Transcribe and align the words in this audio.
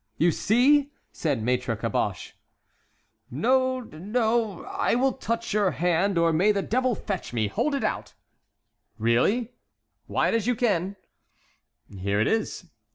"You 0.17 0.31
see!" 0.31 0.89
said 1.11 1.43
Maître 1.43 1.77
Caboche. 1.79 2.33
"No, 3.29 3.81
no; 3.81 4.63
I 4.63 4.95
will 4.95 5.13
touch 5.13 5.53
your 5.53 5.69
hand, 5.77 6.17
or 6.17 6.33
may 6.33 6.51
the 6.51 6.63
devil 6.63 6.95
fetch 6.95 7.33
me! 7.33 7.47
Hold 7.47 7.75
it 7.75 7.83
out"— 7.83 8.15
"Really?" 8.97 9.53
"Wide 10.07 10.33
as 10.33 10.47
you 10.47 10.55
can." 10.55 10.95
"Here 11.87 12.19
it 12.19 12.25
is." 12.25 12.65